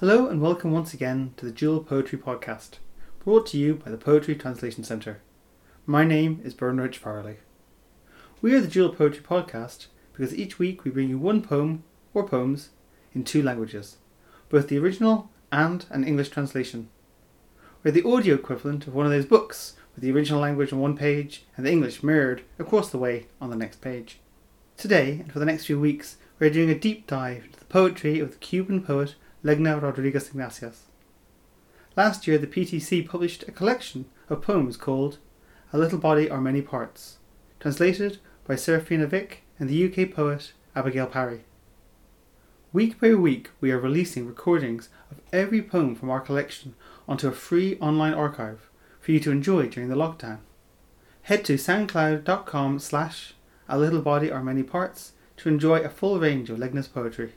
[0.00, 2.78] Hello and welcome once again to the Dual Poetry Podcast,
[3.22, 5.20] brought to you by the Poetry Translation Centre.
[5.84, 7.36] My name is Bernard Farley.
[8.40, 11.84] We are the Dual Poetry Podcast because each week we bring you one poem
[12.14, 12.70] or poems
[13.12, 13.98] in two languages,
[14.48, 16.88] both the original and an English translation.
[17.84, 20.96] We're the audio equivalent of one of those books with the original language on one
[20.96, 24.18] page and the English mirrored across the way on the next page.
[24.78, 28.18] Today, and for the next few weeks, we're doing a deep dive into the poetry
[28.18, 29.14] of the Cuban poet
[29.44, 30.82] Legna Rodriguez Iglesias.
[31.96, 35.18] Last year, the PTC published a collection of poems called
[35.72, 37.18] A Little Body Are Many Parts,
[37.58, 41.44] translated by Serafina Vick and the UK poet Abigail Parry.
[42.72, 46.74] Week by week, we are releasing recordings of every poem from our collection
[47.08, 48.70] onto a free online archive
[49.00, 50.38] for you to enjoy during the lockdown.
[51.22, 53.34] Head to soundcloud.com slash
[53.68, 57.32] a little body are many parts to enjoy a full range of Legna's poetry.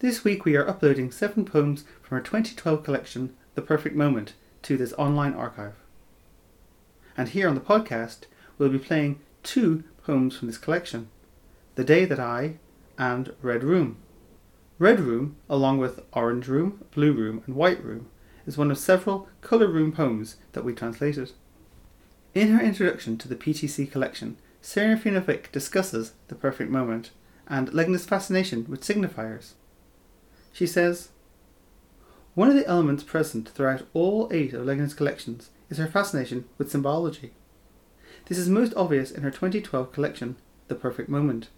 [0.00, 4.76] This week we are uploading seven poems from our 2012 collection, The Perfect Moment, to
[4.76, 5.74] this online archive.
[7.16, 8.26] And here on the podcast,
[8.58, 11.08] we'll be playing two poems from this collection
[11.74, 12.58] The Day That I
[12.96, 13.96] and Red Room.
[14.78, 18.08] Red Room, along with Orange Room, Blue Room, and White Room,
[18.46, 21.32] is one of several colour room poems that we translated.
[22.34, 27.10] In her introduction to the PTC collection, Serafina Vick discusses the perfect moment
[27.48, 29.54] and Legna's fascination with signifiers.
[30.52, 31.10] She says,
[32.34, 36.70] One of the elements present throughout all eight of Legna's collections is her fascination with
[36.70, 37.32] symbology.
[38.26, 40.36] This is most obvious in her 2012 collection,
[40.68, 41.48] The Perfect Moment,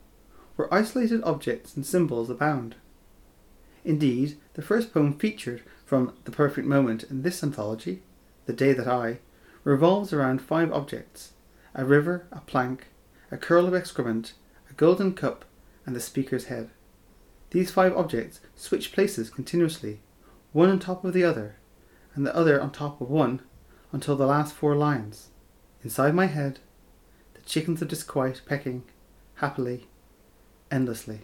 [0.56, 2.76] where isolated objects and symbols abound.
[3.84, 8.02] Indeed, the first poem featured from The Perfect Moment in this anthology,
[8.46, 9.20] The Day That I,
[9.64, 11.32] revolves around five objects
[11.74, 12.88] a river, a plank,
[13.30, 14.32] a curl of excrement,
[14.68, 15.44] a golden cup,
[15.86, 16.70] and the speaker's head.
[17.50, 20.00] These five objects switch places continuously,
[20.52, 21.56] one on top of the other,
[22.14, 23.40] and the other on top of one,
[23.92, 25.28] until the last four lines.
[25.82, 26.60] Inside my head,
[27.34, 28.84] the chickens of disquiet pecking,
[29.36, 29.88] happily,
[30.70, 31.22] endlessly.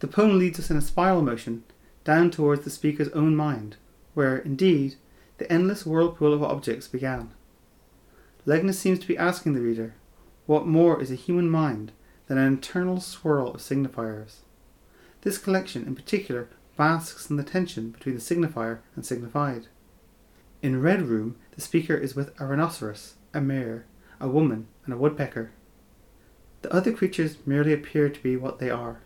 [0.00, 1.62] The poem leads us in a spiral motion
[2.02, 3.76] down towards the speaker's own mind,
[4.14, 4.96] where, indeed,
[5.38, 7.30] the endless whirlpool of objects began.
[8.44, 9.94] Legna seems to be asking the reader,
[10.46, 11.92] what more is a human mind
[12.32, 14.36] than an eternal swirl of signifiers?
[15.20, 16.48] This collection, in particular,
[16.78, 19.66] basks in the tension between the signifier and signified.
[20.62, 23.84] In Red Room, the speaker is with a rhinoceros, a mare,
[24.18, 25.50] a woman, and a woodpecker.
[26.62, 29.02] The other creatures merely appear to be what they are.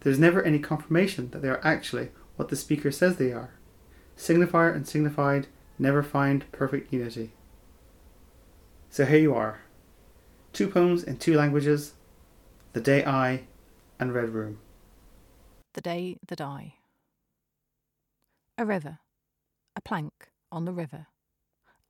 [0.00, 3.54] There is never any confirmation that they are actually what the speaker says they are.
[4.18, 5.46] Signifier and signified
[5.78, 7.32] never find perfect unity.
[8.90, 9.60] So here you are.
[10.52, 11.94] Two poems in two languages
[12.72, 13.42] The Day I
[14.00, 14.58] and Red Room.
[15.74, 16.76] The Day That I.
[18.56, 19.00] A river,
[19.76, 21.08] a plank on the river,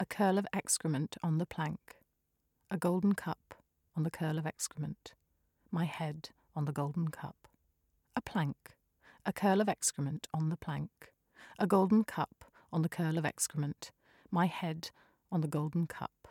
[0.00, 1.94] a curl of excrement on the plank,
[2.68, 3.54] a golden cup
[3.94, 5.14] on the curl of excrement,
[5.70, 7.46] my head on the golden cup.
[8.16, 8.74] A plank,
[9.24, 11.12] a curl of excrement on the plank,
[11.60, 13.92] a golden cup on the curl of excrement,
[14.32, 14.90] my head
[15.30, 16.26] on the golden cup.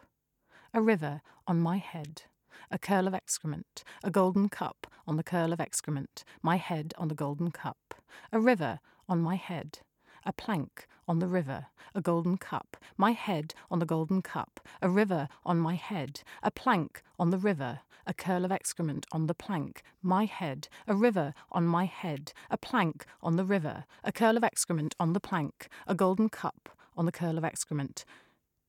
[0.74, 2.24] A river on my head,
[2.70, 7.08] a curl of excrement, a golden cup on the curl of excrement, my head on
[7.08, 7.96] the golden cup.
[8.32, 9.80] A river on my head,
[10.26, 14.90] a plank on the river, a golden cup, my head on the golden cup, a
[14.90, 19.34] river on my head, a plank on the river, a curl of excrement on the
[19.34, 24.38] plank, my head, a river on my head, a plank on the river, a curl
[24.38, 28.06] of excrement on the plank, a golden cup on the curl of excrement.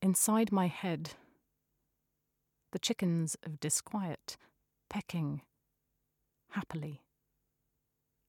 [0.01, 1.11] Inside my head,
[2.73, 4.35] the chickens of disquiet,
[4.89, 5.43] pecking,
[6.49, 7.01] happily,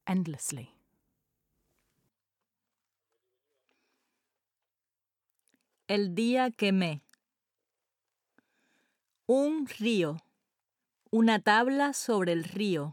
[0.06, 0.75] endlessly.
[5.88, 7.03] El día que me.
[9.27, 10.19] Un río.
[11.11, 12.93] Una tabla sobre el río.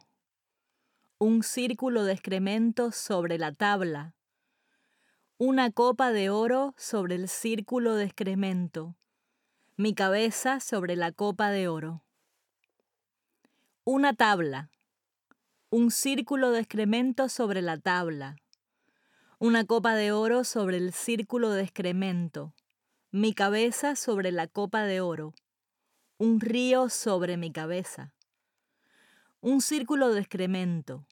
[1.20, 4.16] Un círculo de excremento sobre la tabla.
[5.38, 8.96] Una copa de oro sobre el círculo de excremento.
[9.84, 12.04] Mi cabeza sobre la copa de oro.
[13.84, 14.70] Una tabla.
[15.72, 18.36] Un círculo de excremento sobre la tabla.
[19.40, 22.54] Una copa de oro sobre el círculo de excremento
[23.10, 25.34] mi cabeza sobre la copa de oro,
[26.20, 28.14] un río sobre mi cabeza,
[29.40, 31.08] un círculo de excremento,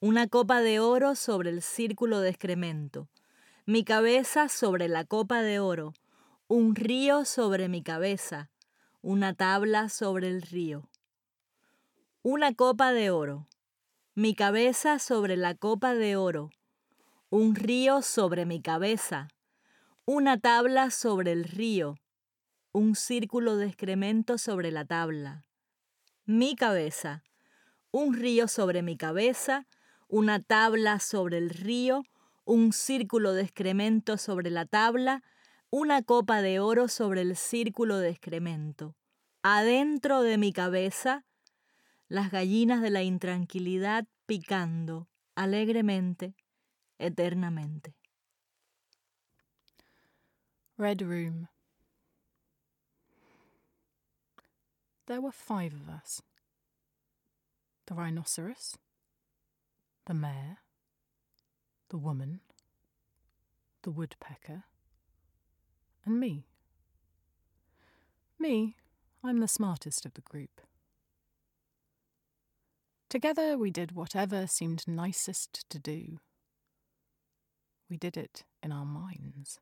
[0.00, 3.10] una copa de oro sobre el círculo de excremento,
[3.66, 5.92] mi cabeza sobre la copa de oro,
[6.48, 8.50] un río sobre mi cabeza,
[9.02, 10.88] una tabla sobre el río.
[12.22, 13.48] Una copa de oro,
[14.14, 16.50] mi cabeza sobre la copa de oro,
[17.30, 19.26] un río sobre mi cabeza,
[20.04, 21.96] una tabla sobre el río,
[22.70, 25.44] un círculo de excremento sobre la tabla.
[26.26, 27.24] Mi cabeza,
[27.90, 29.66] un río sobre mi cabeza,
[30.06, 32.04] una tabla sobre el río,
[32.44, 35.24] un círculo de excremento sobre la tabla,
[35.70, 38.94] una copa de oro sobre el círculo de excremento.
[39.42, 41.24] Adentro de mi cabeza,
[42.08, 46.34] las gallinas de la intranquilidad picando alegremente,
[46.98, 47.94] eternamente.
[50.78, 51.48] Red Room.
[55.06, 56.22] There were five of us
[57.86, 58.76] the rhinoceros,
[60.06, 60.58] the mare,
[61.88, 62.40] the woman,
[63.82, 64.64] the woodpecker,
[66.06, 66.46] and me.
[68.38, 68.76] Me,
[69.24, 70.60] I'm the smartest of the group.
[73.10, 76.18] Together we did whatever seemed nicest to do.
[77.90, 79.60] We did it in our minds.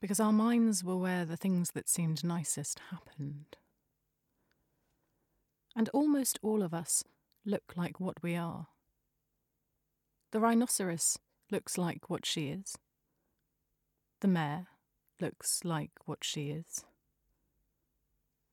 [0.00, 3.56] Because our minds were where the things that seemed nicest happened.
[5.74, 7.02] And almost all of us
[7.44, 8.68] look like what we are.
[10.30, 11.18] The rhinoceros
[11.50, 12.76] looks like what she is.
[14.20, 14.66] The mare
[15.20, 16.84] looks like what she is.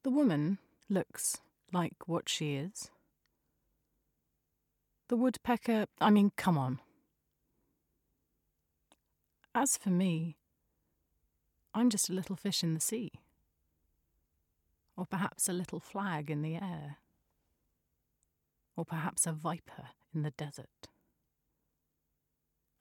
[0.04, 0.60] The woman
[0.90, 1.38] looks
[1.72, 2.92] like what she is.
[5.08, 6.80] The woodpecker, I mean, come on.
[9.54, 10.38] As for me,
[11.74, 13.12] I'm just a little fish in the sea.
[14.98, 16.98] Or perhaps a little flag in the air.
[18.76, 20.88] Or perhaps a viper in the desert.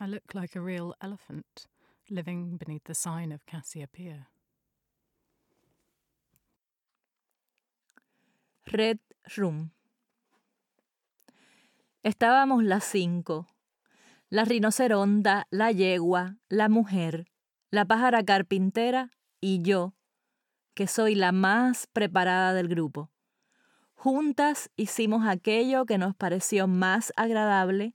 [0.00, 1.66] I look like a real elephant
[2.10, 4.28] living beneath the sign of Cassiopeia.
[8.66, 8.98] Red
[9.36, 9.72] Room.
[12.02, 13.46] Estábamos las cinco.
[14.28, 17.26] La rinoceronta, la yegua, la mujer,
[17.70, 19.10] la pájara carpintera
[19.40, 19.94] y yo,
[20.74, 23.10] que soy la más preparada del grupo.
[23.94, 27.94] Juntas hicimos aquello que nos pareció más agradable.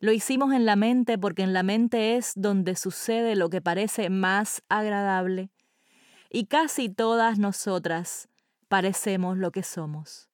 [0.00, 4.10] Lo hicimos en la mente porque en la mente es donde sucede lo que parece
[4.10, 5.50] más agradable.
[6.30, 8.28] Y casi todas nosotras
[8.68, 10.28] parecemos lo que somos.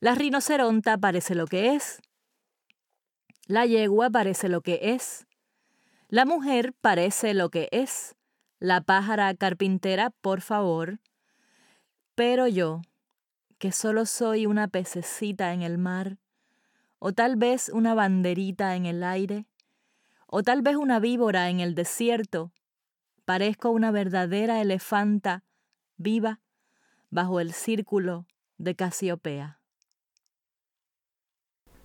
[0.00, 2.02] La rinoceronta parece lo que es.
[3.46, 5.26] La yegua parece lo que es.
[6.08, 8.16] La mujer parece lo que es.
[8.58, 10.98] La pájara carpintera, por favor.
[12.14, 12.82] Pero yo,
[13.58, 16.18] que solo soy una pececita en el mar,
[17.04, 19.44] o tal vez una banderita en el aire,
[20.28, 22.52] o tal vez una víbora en el desierto,
[23.24, 25.42] parezco una verdadera elefanta
[25.96, 26.38] viva
[27.10, 29.58] bajo el círculo de Casiopea.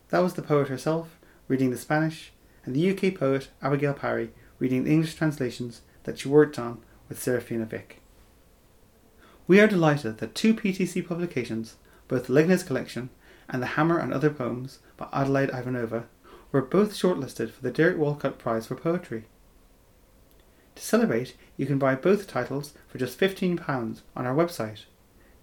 [0.09, 1.17] That was the poet herself
[1.47, 2.31] reading the Spanish,
[2.63, 4.29] and the UK poet Abigail Parry
[4.59, 6.77] reading the English translations that she worked on
[7.09, 8.03] with Serafina Vick.
[9.47, 11.77] We are delighted that two PTC publications,
[12.07, 13.09] both Lignes collection
[13.49, 16.05] and the Hammer and Other Poems by Adelaide Ivanova,
[16.51, 19.25] were both shortlisted for the Derek Walcott Prize for Poetry.
[20.75, 24.85] To celebrate, you can buy both titles for just £15 on our website.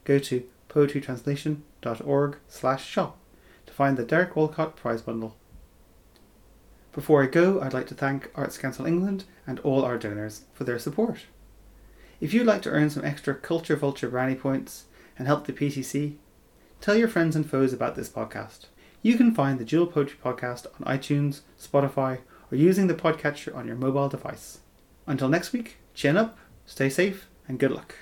[0.04, 3.18] Go to poetrytranslation.org slash shop
[3.66, 5.36] to find the Derek Walcott Prize Bundle.
[6.92, 10.62] Before I go, I'd like to thank Arts Council England and all our donors for
[10.62, 11.26] their support.
[12.20, 14.84] If you'd like to earn some extra Culture Vulture brownie points
[15.18, 16.14] and help the PTC,
[16.84, 18.66] tell your friends and foes about this podcast.
[19.00, 22.18] You can find the Dual Poetry Podcast on iTunes, Spotify,
[22.52, 24.58] or using the podcatcher on your mobile device.
[25.06, 26.36] Until next week, chin up,
[26.66, 27.94] stay safe, and good luck.